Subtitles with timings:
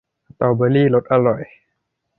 [0.29, 1.41] สตรอเบอร์รี่รสอร่อย!